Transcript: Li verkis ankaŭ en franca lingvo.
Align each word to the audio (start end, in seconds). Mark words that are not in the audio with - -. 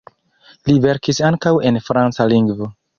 Li 0.69 0.75
verkis 0.87 1.21
ankaŭ 1.31 1.55
en 1.73 1.81
franca 1.91 2.31
lingvo. 2.35 2.77